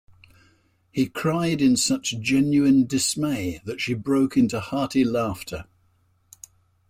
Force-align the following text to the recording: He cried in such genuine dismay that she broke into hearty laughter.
He 0.89 1.05
cried 1.07 1.61
in 1.61 1.77
such 1.77 2.17
genuine 2.19 2.87
dismay 2.87 3.61
that 3.65 3.79
she 3.79 3.93
broke 3.93 4.35
into 4.35 4.59
hearty 4.59 5.03
laughter. 5.03 5.65